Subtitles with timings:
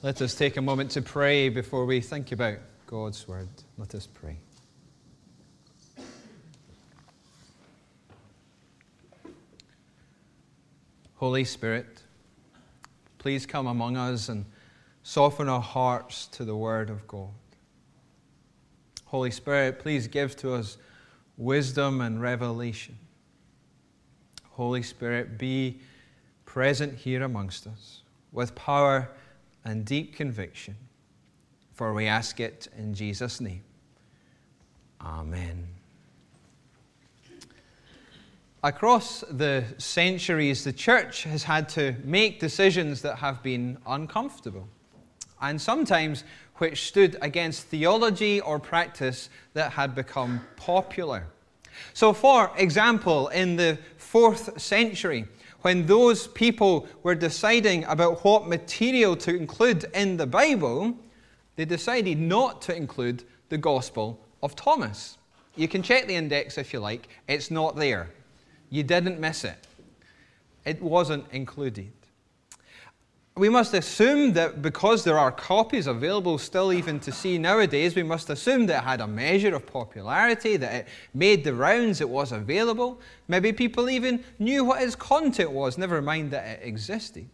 [0.00, 3.48] Let us take a moment to pray before we think about God's word.
[3.76, 4.38] Let us pray.
[11.16, 12.00] Holy Spirit,
[13.18, 14.44] please come among us and
[15.02, 17.30] soften our hearts to the word of God.
[19.06, 20.78] Holy Spirit, please give to us
[21.36, 22.96] wisdom and revelation.
[24.50, 25.80] Holy Spirit, be
[26.44, 29.10] present here amongst us with power
[29.64, 30.76] and deep conviction.
[31.74, 33.62] For we ask it in Jesus' name.
[35.00, 35.68] Amen.
[38.64, 44.68] Across the centuries, the church has had to make decisions that have been uncomfortable,
[45.40, 46.24] and sometimes
[46.56, 51.28] which stood against theology or practice that had become popular.
[51.94, 55.26] So, for example, in the fourth century,
[55.62, 60.96] when those people were deciding about what material to include in the Bible,
[61.56, 65.18] they decided not to include the Gospel of Thomas.
[65.56, 68.10] You can check the index if you like, it's not there.
[68.70, 69.66] You didn't miss it.
[70.64, 71.90] It wasn't included.
[73.38, 78.02] We must assume that because there are copies available still even to see nowadays, we
[78.02, 82.08] must assume that it had a measure of popularity, that it made the rounds, it
[82.08, 83.00] was available.
[83.28, 87.28] Maybe people even knew what its content was, never mind that it existed.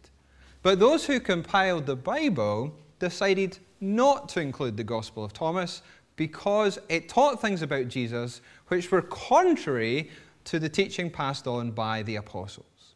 [0.62, 5.80] But those who compiled the Bible decided not to include the Gospel of Thomas
[6.16, 10.10] because it taught things about Jesus which were contrary
[10.44, 12.94] to the teaching passed on by the apostles.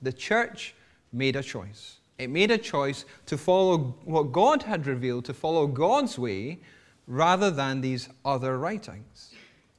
[0.00, 0.76] The church
[1.12, 1.96] made a choice.
[2.18, 6.60] It made a choice to follow what God had revealed, to follow God's way,
[7.06, 9.32] rather than these other writings.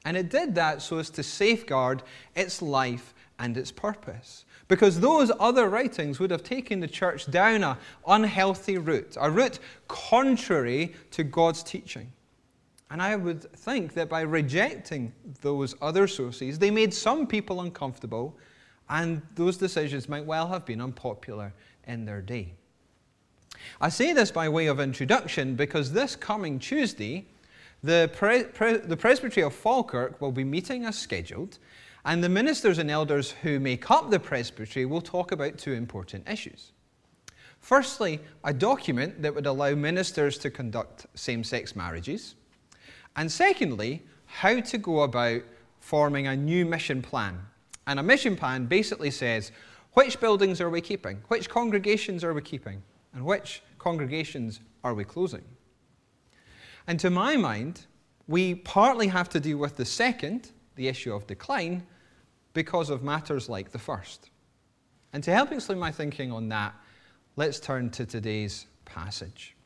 [0.04, 2.02] And it did that so as to safeguard
[2.34, 4.44] its life and its purpose.
[4.68, 9.58] Because those other writings would have taken the church down an unhealthy route, a route
[9.88, 12.12] contrary to God's teaching.
[12.90, 18.36] And I would think that by rejecting those other sources, they made some people uncomfortable,
[18.88, 21.52] and those decisions might well have been unpopular
[21.88, 22.52] in their day.
[23.80, 27.26] I say this by way of introduction because this coming Tuesday,
[27.82, 31.58] the, Pre- Pre- the Presbytery of Falkirk will be meeting as scheduled,
[32.04, 36.28] and the ministers and elders who make up the presbytery will talk about two important
[36.28, 36.72] issues.
[37.60, 42.34] Firstly, a document that would allow ministers to conduct same sex marriages.
[43.16, 45.42] And secondly, how to go about
[45.80, 47.40] forming a new mission plan.
[47.86, 49.50] And a mission plan basically says
[49.98, 52.80] which buildings are we keeping, which congregations are we keeping,
[53.14, 55.42] and which congregations are we closing.
[56.86, 57.86] And to my mind,
[58.28, 61.84] we partly have to deal with the second, the issue of decline,
[62.52, 64.30] because of matters like the first.
[65.12, 66.76] And to help explain my thinking on that,
[67.34, 69.56] let's turn to today's passage.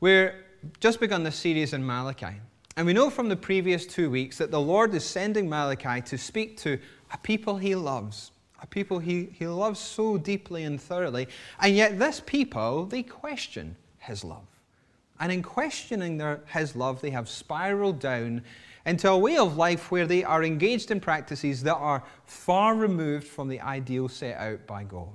[0.00, 0.46] We're
[0.80, 2.40] just begun this series in Malachi.
[2.78, 6.16] And we know from the previous two weeks that the Lord is sending Malachi to
[6.16, 6.78] speak to
[7.12, 8.31] a people he loves,
[8.62, 11.28] a people he, he loves so deeply and thoroughly.
[11.60, 14.46] And yet, this people, they question his love.
[15.20, 18.42] And in questioning their, his love, they have spiraled down
[18.86, 23.26] into a way of life where they are engaged in practices that are far removed
[23.26, 25.08] from the ideal set out by God.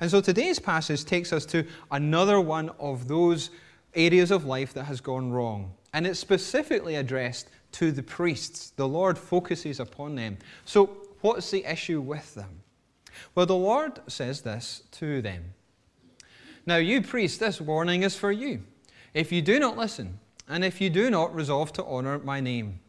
[0.00, 3.50] And so today's passage takes us to another one of those
[3.94, 5.72] areas of life that has gone wrong.
[5.92, 8.70] And it's specifically addressed to the priests.
[8.76, 10.38] The Lord focuses upon them.
[10.64, 12.60] So, what's the issue with them?
[13.34, 15.54] Well, the Lord says this to them
[16.66, 18.62] Now, you priests, this warning is for you.
[19.14, 20.18] If you do not listen,
[20.48, 22.80] and if you do not resolve to honor my name,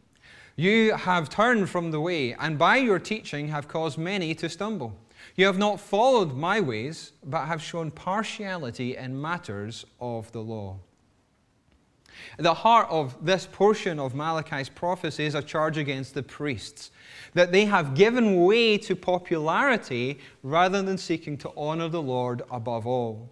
[0.56, 4.96] you have turned from the way, and by your teaching have caused many to stumble.
[5.36, 10.78] You have not followed my ways, but have shown partiality in matters of the law.
[12.38, 16.90] The heart of this portion of Malachi's prophecy is a charge against the priests,
[17.34, 22.86] that they have given way to popularity rather than seeking to honor the Lord above
[22.86, 23.30] all.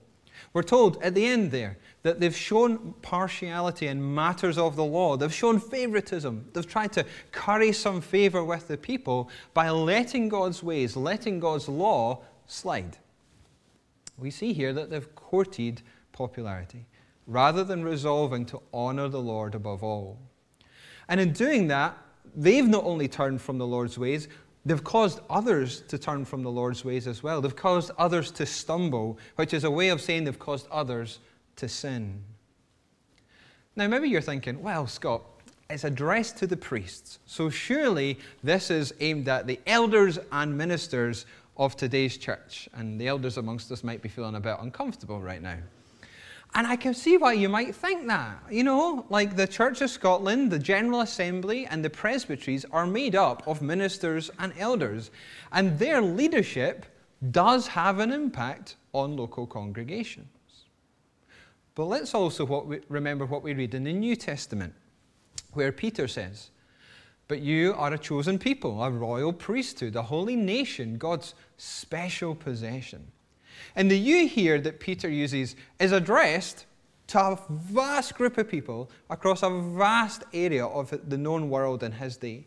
[0.53, 5.17] We're told at the end there that they've shown partiality in matters of the law.
[5.17, 6.49] They've shown favoritism.
[6.53, 11.69] They've tried to curry some favor with the people by letting God's ways, letting God's
[11.69, 12.99] law slide.
[14.19, 16.87] We see here that they've courted popularity
[17.27, 20.19] rather than resolving to honor the Lord above all.
[21.09, 21.97] And in doing that,
[22.35, 24.29] they've not only turned from the Lord's ways,
[24.65, 27.41] they've caused others to turn from the Lord's ways as well.
[27.41, 31.19] They've caused others to stumble, which is a way of saying they've caused others
[31.57, 32.23] to sin.
[33.75, 35.23] Now, maybe you're thinking, well, Scott,
[35.71, 41.25] it's addressed to the priests, so surely this is aimed at the elders and ministers
[41.57, 42.69] of today's church.
[42.75, 45.57] And the elders amongst us might be feeling a bit uncomfortable right now.
[46.55, 48.43] And I can see why you might think that.
[48.51, 53.17] You know, like the Church of Scotland, the General Assembly, and the presbyteries are made
[53.17, 55.11] up of ministers and elders.
[55.51, 56.85] And their leadership
[57.31, 60.27] does have an impact on local congregations.
[61.75, 64.75] But let's also what we, remember what we read in the New Testament,
[65.53, 66.51] where Peter says,
[67.29, 73.11] But you are a chosen people, a royal priesthood, a holy nation, God's special possession.
[73.77, 76.67] And the you here that Peter uses is addressed
[77.09, 81.93] to a vast group of people across a vast area of the known world in
[81.93, 82.47] his day.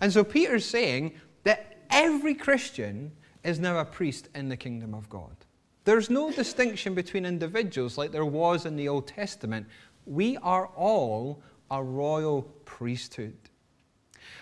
[0.00, 1.14] And so Peter's saying
[1.44, 3.12] that every Christian
[3.42, 5.36] is now a priest in the kingdom of God.
[5.84, 9.66] There's no distinction between individuals like there was in the Old Testament.
[10.06, 13.36] We are all a royal priesthood.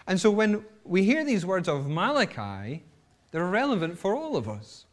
[0.06, 2.84] And so when we hear these words of Malachi,
[3.30, 4.86] they're relevant for all of us.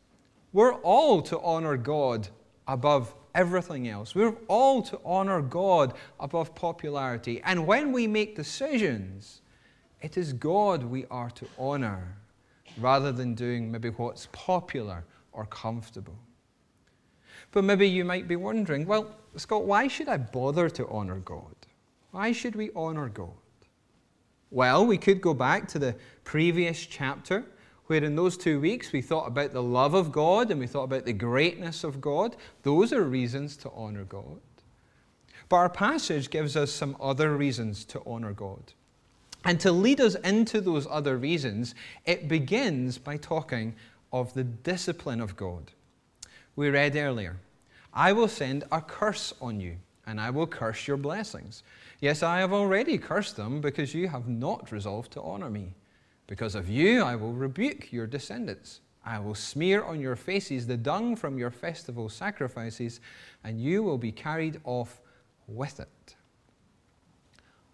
[0.51, 2.27] We're all to honor God
[2.67, 4.15] above everything else.
[4.15, 7.41] We're all to honor God above popularity.
[7.43, 9.41] And when we make decisions,
[10.01, 12.15] it is God we are to honor
[12.79, 16.17] rather than doing maybe what's popular or comfortable.
[17.51, 21.55] But maybe you might be wondering, well, Scott, why should I bother to honor God?
[22.11, 23.29] Why should we honor God?
[24.51, 27.45] Well, we could go back to the previous chapter
[27.89, 30.83] where in those two weeks we thought about the love of God and we thought
[30.83, 32.35] about the greatness of God.
[32.61, 34.39] Those are reasons to honor God.
[35.49, 38.73] But our passage gives us some other reasons to honor God.
[39.43, 41.73] And to lead us into those other reasons,
[42.05, 43.73] it begins by talking
[44.13, 45.71] of the discipline of God.
[46.55, 47.37] We read earlier,
[47.91, 51.63] I will send a curse on you, and I will curse your blessings.
[52.01, 55.73] Yes, I have already cursed them because you have not resolved to honor me.
[56.29, 58.81] Because of you, I will rebuke your descendants.
[59.03, 62.99] I will smear on your faces the dung from your festival sacrifices,
[63.43, 65.01] and you will be carried off
[65.47, 66.15] with it.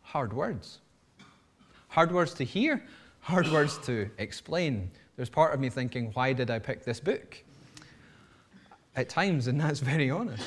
[0.03, 0.79] Hard words.
[1.89, 2.81] Hard words to hear,
[3.19, 4.89] hard words to explain.
[5.17, 7.43] There's part of me thinking, why did I pick this book?
[8.95, 10.45] At times, and that's very honest.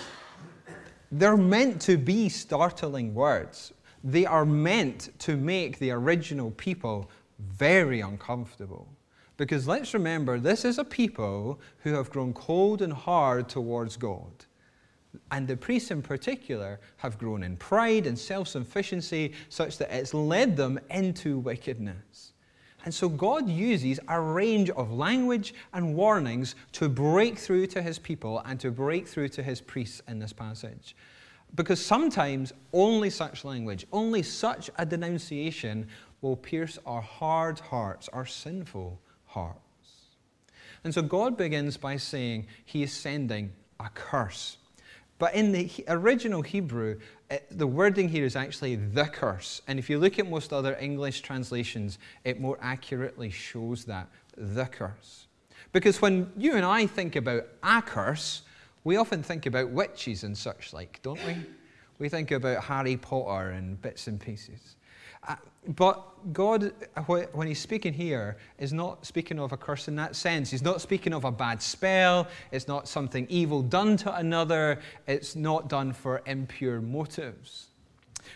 [1.12, 3.74] They're meant to be startling words.
[4.02, 8.88] They are meant to make the original people very uncomfortable.
[9.36, 14.32] Because let's remember, this is a people who have grown cold and hard towards God.
[15.30, 20.12] And the priests in particular have grown in pride and self sufficiency such that it's
[20.12, 22.32] led them into wickedness.
[22.84, 27.98] And so God uses a range of language and warnings to break through to his
[27.98, 30.96] people and to break through to his priests in this passage.
[31.54, 35.88] Because sometimes only such language, only such a denunciation
[36.20, 39.58] will pierce our hard hearts, our sinful hearts.
[40.84, 44.56] And so God begins by saying he is sending a curse.
[45.18, 47.00] But in the original Hebrew,
[47.30, 49.60] it, the wording here is actually the curse.
[49.66, 54.66] And if you look at most other English translations, it more accurately shows that the
[54.66, 55.26] curse.
[55.72, 58.42] Because when you and I think about a curse,
[58.84, 61.36] we often think about witches and such like, don't we?
[61.98, 64.76] We think about Harry Potter and bits and pieces.
[65.26, 65.36] Uh,
[65.76, 66.72] but God,
[67.32, 70.50] when He's speaking here, is not speaking of a curse in that sense.
[70.50, 72.28] He's not speaking of a bad spell.
[72.52, 74.80] It's not something evil done to another.
[75.06, 77.66] It's not done for impure motives.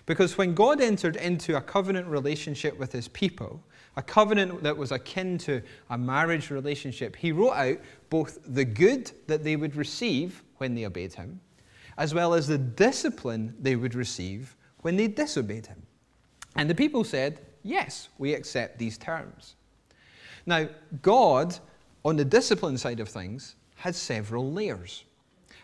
[0.06, 3.62] Because when God entered into a covenant relationship with His people,
[3.96, 7.78] a covenant that was akin to a marriage relationship, He wrote out
[8.10, 11.40] both the good that they would receive when they obeyed Him,
[11.98, 15.82] as well as the discipline they would receive when they disobeyed Him.
[16.56, 19.54] And the people said, Yes, we accept these terms.
[20.46, 20.68] Now,
[21.00, 21.56] God,
[22.04, 25.04] on the discipline side of things, has several layers.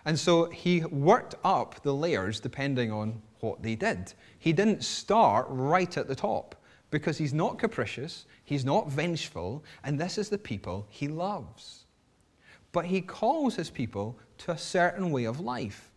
[0.05, 4.15] And so he worked up the layers depending on what they did.
[4.39, 6.55] He didn't start right at the top
[6.91, 11.85] because he's not capricious, he's not vengeful, and this is the people he loves.
[12.73, 15.91] But he calls his people to a certain way of life.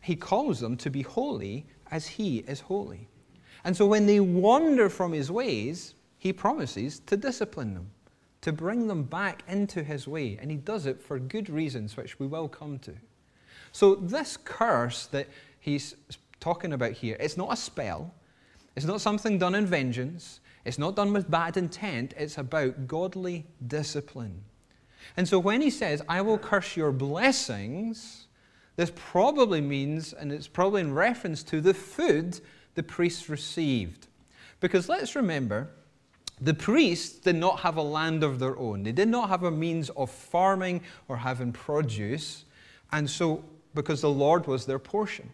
[0.00, 3.08] He calls them to be holy as he is holy.
[3.68, 7.90] And so when they wander from his ways, he promises to discipline them,
[8.40, 10.38] to bring them back into his way.
[10.40, 12.94] And he does it for good reasons, which we will come to.
[13.72, 15.26] So this curse that
[15.60, 15.96] he's
[16.40, 18.14] talking about here, it's not a spell.
[18.74, 20.40] It's not something done in vengeance.
[20.64, 22.14] It's not done with bad intent.
[22.16, 24.44] It's about godly discipline.
[25.14, 28.28] And so when he says, I will curse your blessings,
[28.76, 32.40] this probably means, and it's probably in reference to the food
[32.74, 34.06] the priests received.
[34.60, 35.70] Because let's remember,
[36.40, 38.84] The priests did not have a land of their own.
[38.84, 42.44] They did not have a means of farming or having produce.
[42.92, 43.44] And so,
[43.74, 45.30] because the Lord was their portion.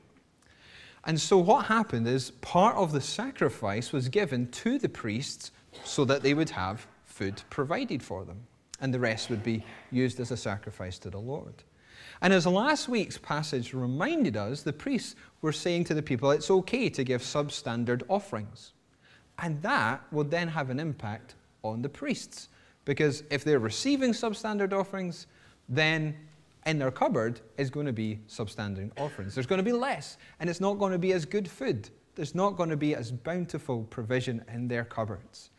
[1.05, 5.51] And so, what happened is part of the sacrifice was given to the priests
[5.85, 8.47] so that they would have food provided for them.
[8.81, 11.63] And the rest would be used as a sacrifice to the Lord.
[12.23, 16.51] And as last week's passage reminded us, the priests were saying to the people, it's
[16.51, 18.73] okay to give substandard offerings.
[19.39, 22.49] And that would then have an impact on the priests.
[22.87, 25.27] Because if they're receiving substandard offerings,
[25.69, 26.17] then
[26.65, 29.35] in their cupboard is going to be substandard offerings.
[29.35, 31.91] There's going to be less, and it's not going to be as good food.
[32.15, 35.51] There's not going to be as bountiful provision in their cupboards.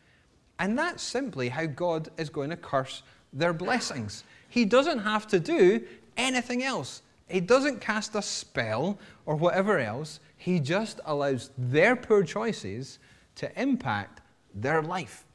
[0.58, 4.24] And that's simply how God is going to curse their blessings.
[4.50, 5.86] He doesn't have to do
[6.18, 7.04] anything else.
[7.28, 10.20] He doesn't cast a spell or whatever else.
[10.38, 13.00] He just allows their poor choices
[13.36, 14.22] to impact
[14.54, 15.26] their life.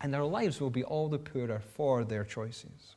[0.00, 2.96] And their lives will be all the poorer for their choices.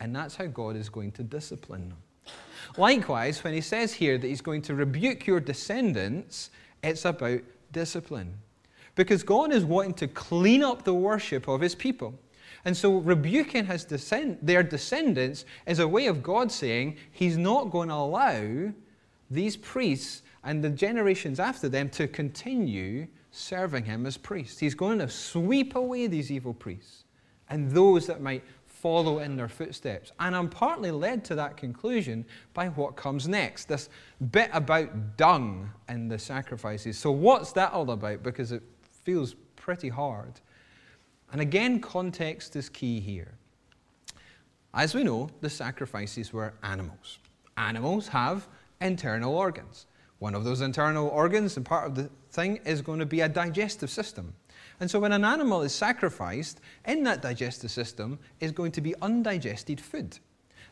[0.00, 1.98] And that's how God is going to discipline them.
[2.76, 6.50] Likewise, when he says here that he's going to rebuke your descendants,
[6.82, 7.40] it's about
[7.72, 8.34] discipline.
[8.94, 12.18] Because God is wanting to clean up the worship of his people.
[12.68, 17.70] And so rebuking his descend- their descendants is a way of God saying he's not
[17.70, 18.74] going to allow
[19.30, 24.58] these priests and the generations after them to continue serving him as priests.
[24.58, 27.04] He's going to sweep away these evil priests
[27.48, 30.12] and those that might follow in their footsteps.
[30.20, 33.88] And I'm partly led to that conclusion by what comes next this
[34.30, 36.98] bit about dung in the sacrifices.
[36.98, 38.22] So, what's that all about?
[38.22, 38.62] Because it
[39.04, 40.42] feels pretty hard.
[41.32, 43.34] And again, context is key here.
[44.74, 47.18] As we know, the sacrifices were animals.
[47.56, 48.46] Animals have
[48.80, 49.86] internal organs.
[50.18, 53.28] One of those internal organs and part of the thing is going to be a
[53.28, 54.34] digestive system.
[54.80, 58.94] And so when an animal is sacrificed, in that digestive system is going to be
[59.02, 60.18] undigested food.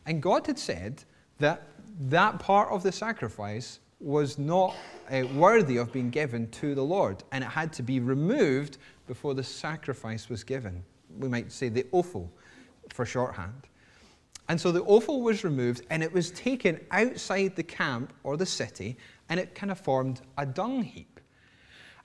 [0.05, 1.03] And God had said
[1.39, 1.63] that
[1.99, 4.75] that part of the sacrifice was not
[5.11, 9.33] uh, worthy of being given to the Lord, and it had to be removed before
[9.33, 10.83] the sacrifice was given.
[11.17, 12.31] We might say the offal
[12.89, 13.67] for shorthand.
[14.49, 18.45] And so the offal was removed, and it was taken outside the camp or the
[18.45, 18.97] city,
[19.29, 21.19] and it kind of formed a dung heap.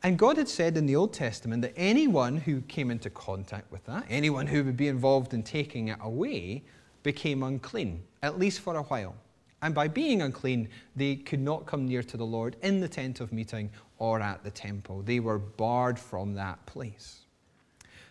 [0.02, 3.84] And God had said in the Old Testament that anyone who came into contact with
[3.84, 6.64] that, anyone who would be involved in taking it away,
[7.04, 9.14] became unclean, at least for a while.
[9.60, 13.20] And by being unclean, they could not come near to the Lord in the tent
[13.20, 13.70] of meeting
[14.02, 15.00] or at the temple.
[15.00, 17.20] They were barred from that place.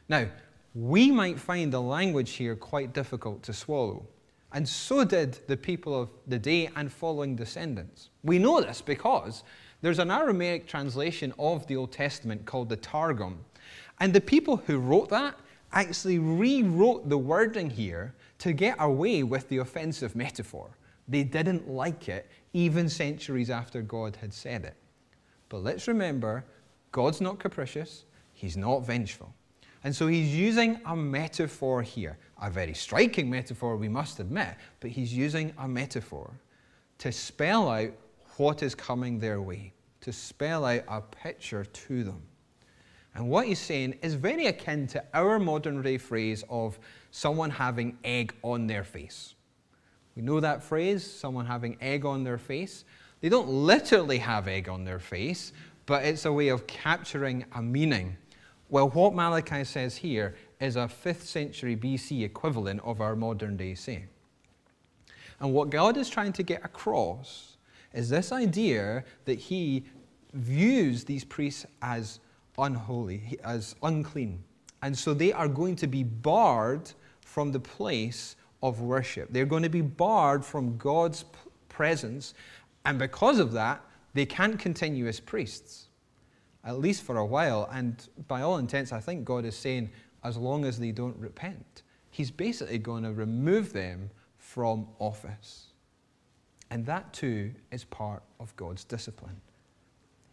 [0.08, 0.28] Now,
[0.74, 4.08] we might find the language here quite difficult to swallow.
[4.54, 8.10] And so did the people of the day and following descendants.
[8.24, 9.44] We know this because
[9.82, 13.44] there's an Aramaic translation of the Old Testament called the Targum.
[14.00, 15.36] And the people who wrote that
[15.74, 20.78] actually rewrote the wording here to get away with the offensive metaphor.
[21.10, 24.78] They didn't like it, even centuries after God had said it.
[25.52, 26.46] But let's remember,
[26.94, 29.34] God's not capricious, He's not vengeful.
[29.84, 34.92] And so he's using a metaphor here, a very striking metaphor, we must admit, but
[34.92, 36.32] he's using a metaphor
[37.00, 37.92] to spell out
[38.38, 42.22] what is coming their way, to spell out a picture to them.
[43.14, 46.80] And what he's saying is very akin to our modern day phrase of
[47.12, 49.36] someone having egg on their face.
[50.16, 52.86] We know that phrase, someone having egg on their face.
[53.22, 55.54] They don't literally have egg on their face,
[55.86, 58.18] but it's a way of capturing a meaning.
[58.70, 63.76] Well, what Malachi says here is a 5th century BC equivalent of our modern day
[63.76, 64.08] saying.
[65.40, 67.58] And what God is trying to get across
[67.94, 69.86] is this idea that he
[70.34, 72.20] views these priests as
[72.58, 74.44] unholy, as unclean.
[74.82, 76.92] And so they are going to be barred
[77.26, 79.30] from the place of worship.
[79.32, 81.26] They're going to be barred from God's
[81.70, 82.34] presence.
[82.86, 83.84] And because of that,
[84.14, 85.88] they can't continue as priests,
[86.64, 87.70] at least for a while.
[87.72, 89.90] And by all intents, I think God is saying,
[90.24, 95.68] as long as they don't repent, He's basically going to remove them from office.
[96.70, 99.40] And that too is part of God's discipline.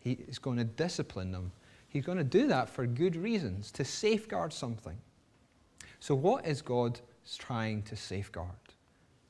[0.01, 1.53] He is going to discipline them.
[1.89, 4.97] He's going to do that for good reasons, to safeguard something.
[6.01, 7.01] So, what is God
[7.39, 8.49] trying to safeguard?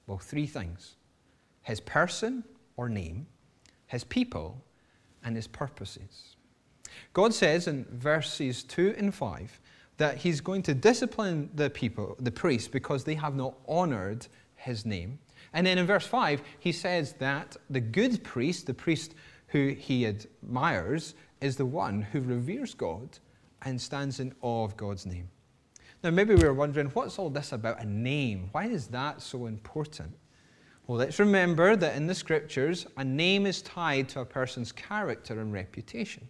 [0.07, 0.97] Well, three things
[1.63, 2.45] his person
[2.79, 3.27] or name,
[3.89, 4.65] his people,
[5.23, 6.37] and his purposes.
[7.13, 9.61] God says in verses 2 and 5
[9.99, 14.87] that he's going to discipline the people, the priests, because they have not honored his
[14.87, 15.19] name.
[15.53, 19.15] And then in verse 5, he says that the good priest, the priest
[19.49, 23.19] who he admires, is the one who reveres God
[23.63, 25.29] and stands in awe of God's name.
[26.05, 28.51] Now, maybe we are wondering, what's all this about a name?
[28.53, 30.15] Why is that so important?
[30.89, 35.39] Well, let's remember that in the scriptures, a name is tied to a person's character
[35.39, 36.27] and reputation.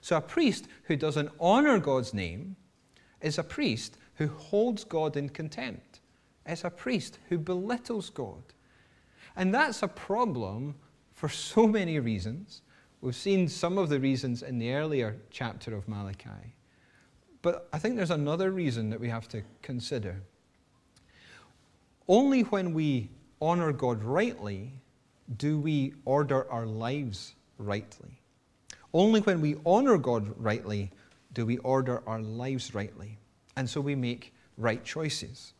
[0.00, 2.56] So, a priest who doesn't honor God's name
[3.20, 6.00] is a priest who holds God in contempt.
[6.46, 8.42] It's a priest who belittles God.
[9.36, 10.74] And that's a problem
[11.12, 12.62] for so many reasons.
[13.02, 16.54] We've seen some of the reasons in the earlier chapter of Malachi.
[17.42, 20.22] But I think there's another reason that we have to consider.
[22.08, 24.72] Only when we honor God rightly
[25.36, 28.20] do we order our lives rightly.
[28.94, 30.90] Only when we honor God rightly
[31.32, 33.18] do we order our lives rightly.
[33.56, 35.52] And so we make right choices.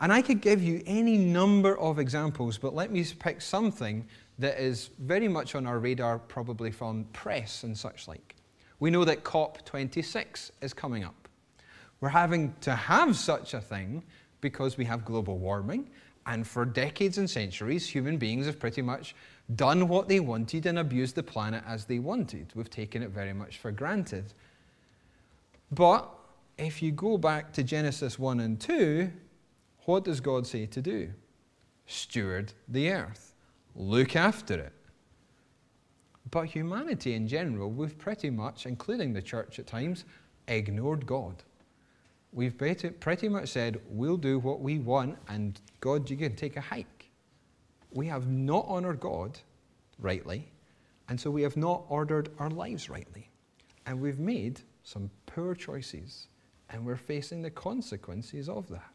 [0.00, 4.06] And I could give you any number of examples, but let me pick something
[4.38, 8.36] that is very much on our radar, probably from press and such like.
[8.78, 11.28] We know that COP26 is coming up.
[12.00, 14.04] We're having to have such a thing
[14.40, 15.90] because we have global warming
[16.28, 19.14] and for decades and centuries, human beings have pretty much
[19.56, 22.52] done what they wanted and abused the planet as they wanted.
[22.54, 24.34] We've taken it very much for granted.
[25.72, 26.06] But
[26.58, 29.10] if you go back to Genesis 1 and 2,
[29.86, 31.10] what does God say to do?
[31.86, 33.34] Steward the earth,
[33.74, 34.72] look after it.
[36.30, 40.04] But humanity in general, we've pretty much, including the church at times,
[40.46, 41.42] ignored God
[42.32, 46.60] we've pretty much said, we'll do what we want, and God, you can take a
[46.60, 47.10] hike.
[47.90, 49.38] We have not honored God
[49.98, 50.50] rightly,
[51.08, 53.30] and so we have not ordered our lives rightly.
[53.86, 56.28] And we've made some poor choices,
[56.70, 58.92] and we're facing the consequences of that.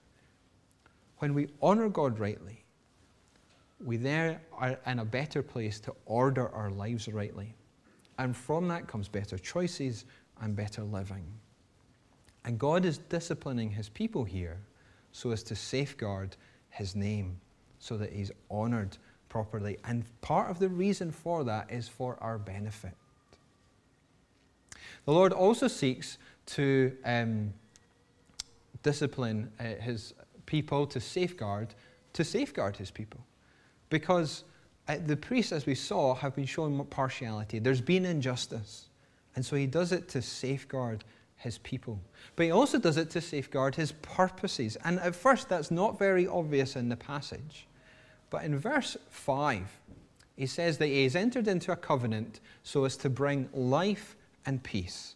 [1.18, 2.64] When we honor God rightly,
[3.84, 7.56] we then are in a better place to order our lives rightly.
[8.20, 10.06] And from that comes better choices
[10.42, 11.26] and better living.
[12.46, 14.60] And God is disciplining his people here
[15.12, 16.36] so as to safeguard
[16.70, 17.40] his name,
[17.80, 18.98] so that he's honored
[19.30, 19.78] properly.
[19.86, 22.94] And part of the reason for that is for our benefit.
[25.06, 27.54] The Lord also seeks to um,
[28.84, 30.14] discipline uh, his
[30.46, 31.74] people, to safeguard,
[32.14, 33.26] to safeguard his people.
[33.90, 34.44] Because
[34.88, 37.60] uh, the priests, as we saw, have been showing partiality.
[37.60, 38.90] There's been injustice.
[39.36, 41.04] And so he does it to safeguard
[41.44, 42.00] his people.
[42.36, 44.78] But he also does it to safeguard his purposes.
[44.84, 47.68] And at first, that's not very obvious in the passage.
[48.30, 49.62] But in verse 5,
[50.36, 54.64] he says that he has entered into a covenant so as to bring life and
[54.64, 55.16] peace,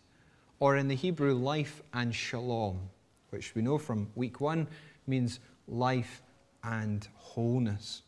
[0.59, 2.89] or in the Hebrew, life and shalom,
[3.29, 4.67] which we know from week one
[5.07, 6.21] means life
[6.63, 8.03] and wholeness.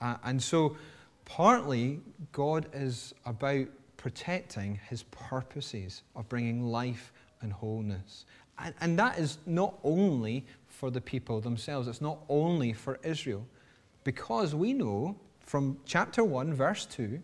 [0.00, 0.76] Uh, and so,
[1.24, 2.00] partly,
[2.32, 8.24] God is about protecting his purposes of bringing life and wholeness.
[8.58, 13.46] And, and that is not only for the people themselves, it's not only for Israel.
[14.04, 17.20] Because we know from chapter 1, verse 2,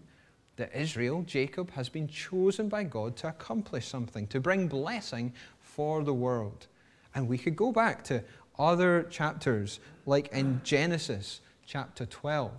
[0.57, 6.05] that Israel, Jacob, has been chosen by God to accomplish something, to bring blessing for
[6.05, 6.67] the world.
[7.15, 8.23] And we could go back to
[8.59, 12.53] other chapters, like in Genesis chapter 12,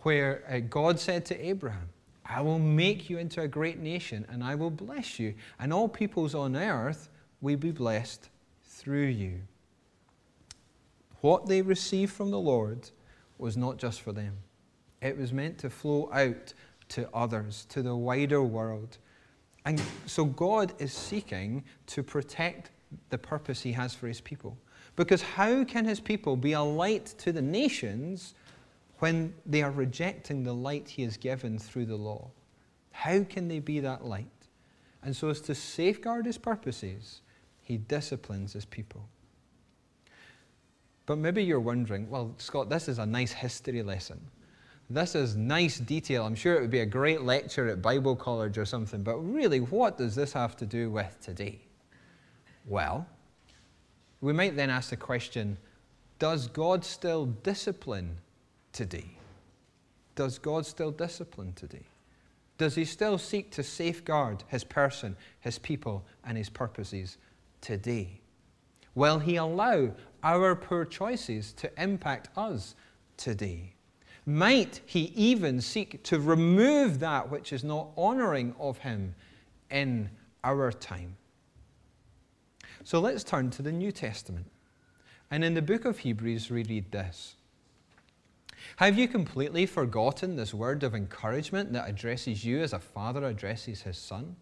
[0.00, 1.88] where uh, God said to Abraham,
[2.28, 5.88] I will make you into a great nation, and I will bless you, and all
[5.88, 7.08] peoples on earth
[7.40, 8.28] will be blessed
[8.62, 9.40] through you.
[11.20, 12.90] What they received from the Lord
[13.38, 14.36] was not just for them,
[15.00, 16.52] it was meant to flow out
[16.90, 18.98] to others, to the wider world.
[19.64, 22.70] And so God is seeking to protect
[23.10, 24.56] the purpose He has for His people.
[24.96, 28.34] Because how can His people be a light to the nations
[28.98, 32.30] when they are rejecting the light he has given through the law.
[32.90, 34.26] How can they be that light?
[35.02, 37.20] And so, as to safeguard his purposes,
[37.62, 39.08] he disciplines his people.
[41.06, 44.20] But maybe you're wondering, well, Scott, this is a nice history lesson.
[44.90, 46.24] This is nice detail.
[46.24, 49.60] I'm sure it would be a great lecture at Bible college or something, but really,
[49.60, 51.60] what does this have to do with today?
[52.66, 53.06] Well,
[54.20, 55.56] we might then ask the question
[56.18, 58.18] Does God still discipline
[58.78, 59.10] today?
[60.14, 61.82] Does God still discipline today?
[62.58, 67.18] Does he still seek to safeguard his person, his people, and his purposes
[67.60, 68.20] today?
[68.94, 72.76] Will he allow our poor choices to impact us
[73.16, 73.72] today?
[74.24, 79.16] Might he even seek to remove that which is not honoring of him
[79.72, 80.08] in
[80.44, 81.16] our time?
[82.84, 84.46] So let's turn to the New Testament.
[85.32, 87.34] And in the book of Hebrews, we read this
[88.76, 93.82] have you completely forgotten this word of encouragement that addresses you as a father addresses
[93.82, 94.36] his son?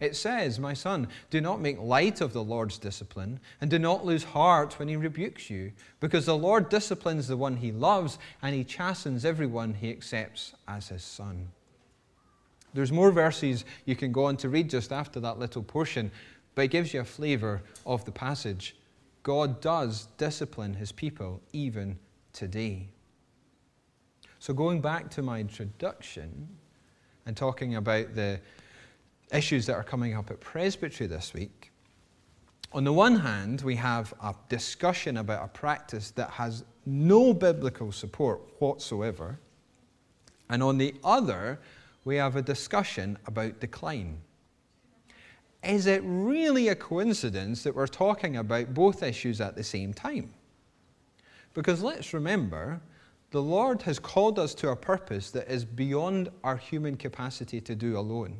[0.00, 4.04] It says, My son, do not make light of the Lord's discipline, and do not
[4.04, 8.54] lose heart when he rebukes you, because the Lord disciplines the one he loves, and
[8.54, 11.48] he chastens everyone he accepts as his son.
[12.74, 16.12] There's more verses you can go on to read just after that little portion,
[16.54, 18.76] but it gives you a flavor of the passage.
[19.24, 21.98] God does discipline his people even
[22.32, 22.88] today.
[24.38, 26.48] So, going back to my introduction
[27.26, 28.40] and talking about the
[29.32, 31.70] issues that are coming up at Presbytery this week.
[32.72, 37.92] On the one hand, we have a discussion about a practice that has no biblical
[37.92, 39.38] support whatsoever.
[40.50, 41.58] And on the other,
[42.04, 44.18] we have a discussion about decline.
[45.62, 50.30] Is it really a coincidence that we're talking about both issues at the same time?
[51.54, 52.80] Because let's remember,
[53.30, 57.74] the Lord has called us to a purpose that is beyond our human capacity to
[57.74, 58.36] do alone.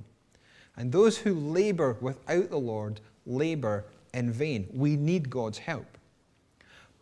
[0.77, 4.69] And those who labor without the Lord labor in vain.
[4.73, 5.99] We need God's help.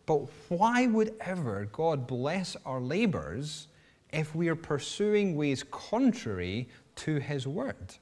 [0.05, 3.67] But why would ever God bless our labors
[4.11, 7.95] if we are pursuing ways contrary to His word?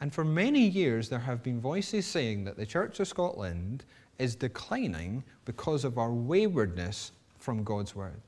[0.00, 3.84] And for many years, there have been voices saying that the Church of Scotland
[4.18, 8.20] is declining because of our waywardness from God's word.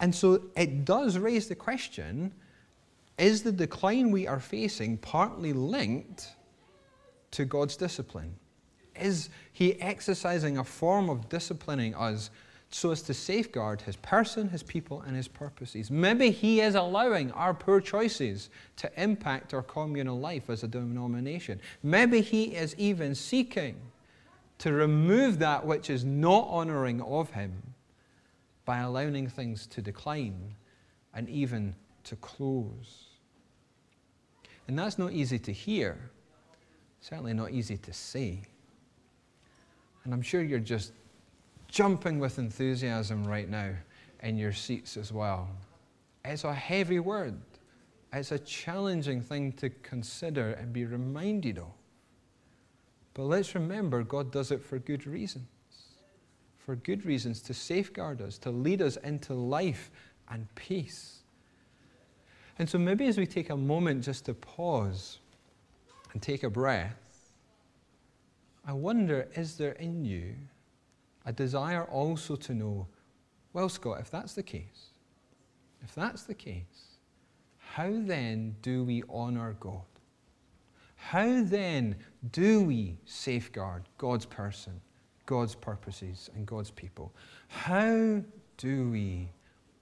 [0.00, 2.32] And so it does raise the question
[3.18, 6.32] is the decline we are facing partly linked
[7.30, 8.34] to God's discipline?
[9.00, 12.30] Is He exercising a form of disciplining us
[12.68, 15.90] so as to safeguard His person, His people, and His purposes?
[15.90, 21.60] Maybe He is allowing our poor choices to impact our communal life as a denomination.
[21.82, 23.76] Maybe He is even seeking
[24.58, 27.62] to remove that which is not honoring of Him
[28.64, 30.54] by allowing things to decline
[31.14, 33.04] and even to close.
[34.68, 36.10] And that's not easy to hear,
[37.00, 38.42] certainly not easy to say.
[40.04, 40.92] And I'm sure you're just
[41.68, 43.70] jumping with enthusiasm right now
[44.22, 45.48] in your seats as well.
[46.24, 47.38] It's a heavy word,
[48.12, 51.72] it's a challenging thing to consider and be reminded of.
[53.16, 55.46] But let's remember, God does it for good reasons.
[56.58, 59.90] For good reasons to safeguard us, to lead us into life
[60.28, 61.20] and peace.
[62.58, 65.20] And so maybe as we take a moment just to pause
[66.12, 67.32] and take a breath,
[68.66, 70.34] I wonder is there in you
[71.24, 72.86] a desire also to know,
[73.54, 74.90] well, Scott, if that's the case,
[75.82, 76.98] if that's the case,
[77.58, 79.80] how then do we honor God?
[80.96, 81.96] How then
[82.32, 84.80] do we safeguard God's person,
[85.26, 87.12] God's purposes, and God's people?
[87.48, 88.22] How
[88.56, 89.28] do we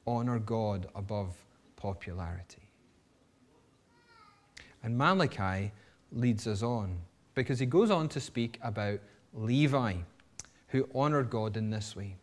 [0.06, 1.34] honor God above
[1.76, 2.68] popularity?
[4.82, 5.72] And Malachi
[6.12, 6.98] leads us on
[7.34, 9.00] because he goes on to speak about
[9.32, 9.94] Levi,
[10.68, 12.16] who honored God in this way.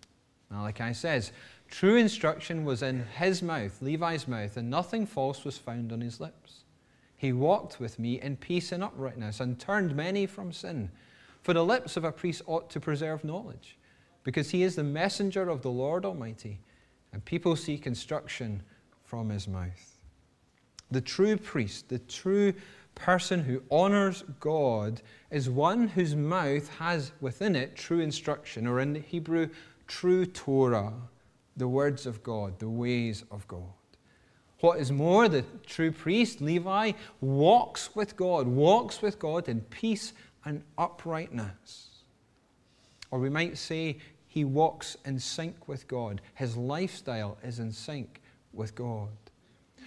[0.49, 1.31] Malachi says,
[1.69, 6.19] True instruction was in his mouth, Levi's mouth, and nothing false was found on his
[6.19, 6.65] lips.
[7.21, 10.89] He walked with me in peace and uprightness and turned many from sin.
[11.43, 13.77] For the lips of a priest ought to preserve knowledge,
[14.23, 16.61] because he is the messenger of the Lord Almighty,
[17.13, 18.63] and people seek instruction
[19.03, 19.99] from his mouth.
[20.89, 22.55] The true priest, the true
[22.95, 28.93] person who honors God, is one whose mouth has within it true instruction, or in
[28.93, 29.49] the Hebrew,
[29.85, 30.93] true Torah,
[31.55, 33.73] the words of God, the ways of God.
[34.61, 40.13] What is more, the true priest, Levi, walks with God, walks with God in peace
[40.45, 41.87] and uprightness.
[43.09, 43.97] Or we might say,
[44.27, 46.21] he walks in sync with God.
[46.35, 48.21] His lifestyle is in sync
[48.53, 49.09] with God.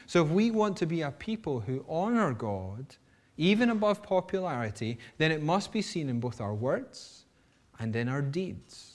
[0.06, 2.96] So if we want to be a people who honor God,
[3.36, 7.24] even above popularity, then it must be seen in both our words
[7.78, 8.92] and in our deeds.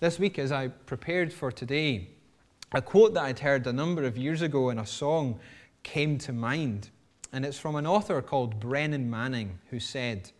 [0.00, 2.08] This week, as I prepared for today,
[2.72, 5.38] a quote that I'd heard a number of years ago in a song
[5.82, 6.90] came to mind.
[7.32, 10.30] And it's from an author called Brennan Manning, who said,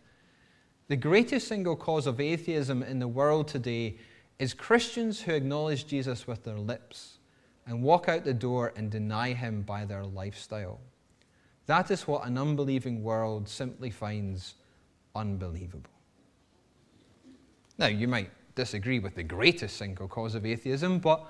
[0.87, 3.97] The greatest single cause of atheism in the world today
[4.39, 7.17] is Christians who acknowledge Jesus with their lips
[7.65, 10.79] and walk out the door and deny him by their lifestyle.
[11.65, 14.55] That is what an unbelieving world simply finds
[15.15, 15.89] unbelievable.
[17.77, 21.25] Now, you might disagree with the greatest single cause of atheism, but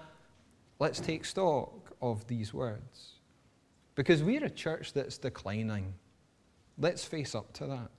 [0.80, 3.14] let's take stock of these words.
[3.96, 5.94] Because we're a church that's declining.
[6.78, 7.90] Let's face up to that.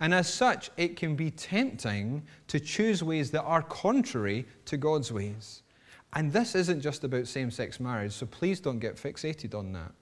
[0.00, 5.12] And as such, it can be tempting to choose ways that are contrary to God's
[5.12, 5.62] ways.
[6.14, 9.92] And this isn't just about same sex marriage, so please don't get fixated on that.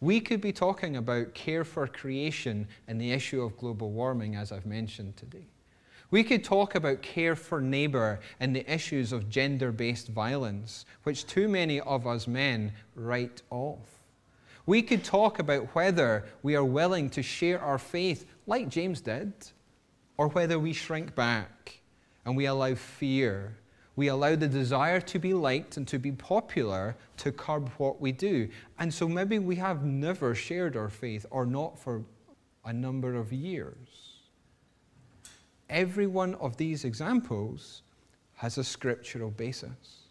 [0.00, 4.50] We could be talking about care for creation and the issue of global warming, as
[4.50, 5.46] I've mentioned today.
[6.12, 11.26] We could talk about care for neighbour and the issues of gender based violence, which
[11.26, 14.04] too many of us men write off.
[14.64, 19.32] We could talk about whether we are willing to share our faith like James did,
[20.16, 21.80] or whether we shrink back
[22.24, 23.56] and we allow fear
[23.94, 28.10] we allow the desire to be liked and to be popular to curb what we
[28.12, 28.48] do.
[28.78, 32.02] And so maybe we have never shared our faith or not for
[32.64, 34.01] a number of years.
[35.72, 37.82] Every one of these examples
[38.34, 40.02] has a scriptural basis.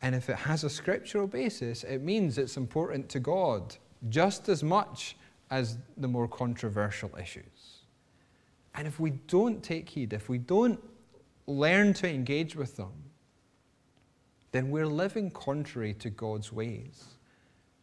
[0.00, 3.76] And if it has a scriptural basis, it means it's important to God
[4.08, 5.16] just as much
[5.50, 7.82] as the more controversial issues.
[8.74, 10.80] And if we don't take heed, if we don't
[11.46, 12.92] learn to engage with them,
[14.50, 17.04] then we're living contrary to God's ways.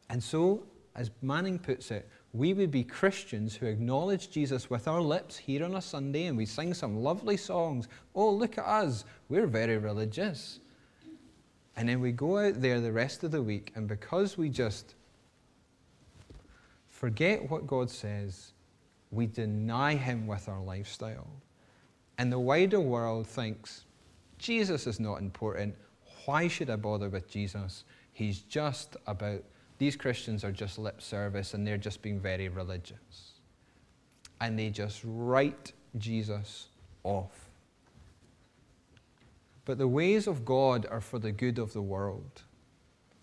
[0.09, 0.63] And so,
[0.95, 5.63] as Manning puts it, we would be Christians who acknowledge Jesus with our lips here
[5.63, 7.87] on a Sunday and we sing some lovely songs.
[8.13, 10.59] Oh, look at us, we're very religious.
[11.75, 14.95] And then we go out there the rest of the week, and because we just
[16.89, 18.51] forget what God says,
[19.11, 21.29] we deny Him with our lifestyle.
[22.17, 23.85] And the wider world thinks,
[24.37, 25.73] Jesus is not important.
[26.25, 27.85] Why should I bother with Jesus?
[28.11, 29.41] He's just about,
[29.79, 33.33] these Christians are just lip service and they're just being very religious.
[34.39, 36.67] And they just write Jesus
[37.03, 37.49] off.
[39.65, 42.43] But the ways of God are for the good of the world.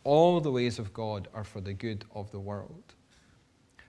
[0.03, 2.95] All the ways of God are for the good of the world.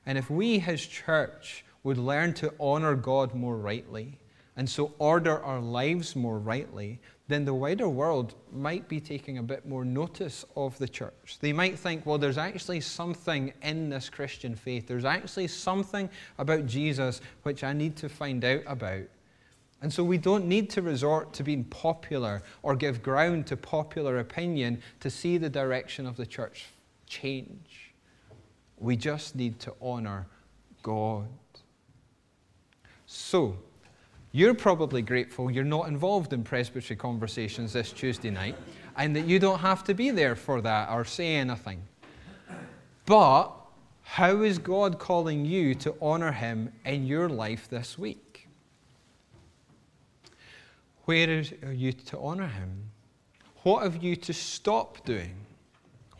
[0.06, 4.20] And if we, His church, would learn to honor God more rightly,
[4.58, 9.44] and so order our lives more rightly, then the wider world might be taking a
[9.44, 11.38] bit more notice of the church.
[11.40, 14.88] They might think, well, there's actually something in this Christian faith.
[14.88, 19.06] There's actually something about Jesus which I need to find out about.
[19.84, 24.18] And so we don't need to resort to being popular or give ground to popular
[24.18, 26.66] opinion to see the direction of the church
[27.06, 27.94] change.
[28.80, 30.26] We just need to honor
[30.82, 31.28] God.
[33.06, 33.58] So,
[34.32, 38.56] you're probably grateful you're not involved in presbytery conversations this Tuesday night
[38.98, 41.82] and that you don't have to be there for that or say anything.
[43.06, 43.52] But
[44.02, 48.48] how is God calling you to honor Him in your life this week?
[51.06, 52.90] Where are you to honor Him?
[53.64, 55.36] What have you to stop doing?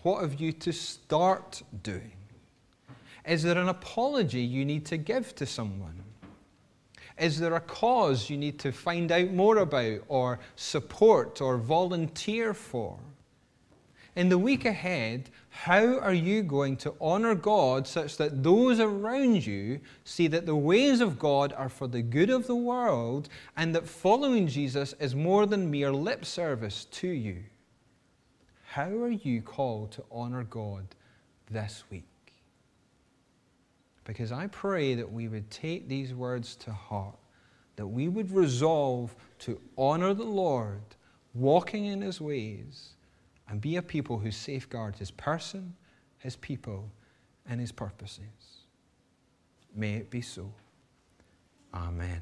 [0.04, 2.12] What have you to start doing?
[3.26, 6.04] Is there an apology you need to give to someone?
[7.20, 12.54] Is there a cause you need to find out more about, or support, or volunteer
[12.54, 13.00] for?
[14.16, 19.46] In the week ahead, how are you going to honor God such that those around
[19.46, 23.76] you see that the ways of God are for the good of the world and
[23.76, 27.44] that following Jesus is more than mere lip service to you?
[28.66, 30.88] How are you called to honor God
[31.52, 32.08] this week?
[34.08, 37.20] Because I pray that we would take these words to heart,
[37.76, 40.82] that we would resolve to honor the Lord,
[41.34, 42.94] walking in his ways,
[43.50, 45.76] and be a people who safeguard his person,
[46.20, 46.90] his people,
[47.50, 48.64] and his purposes.
[49.76, 50.54] May it be so.
[51.74, 52.22] Amen.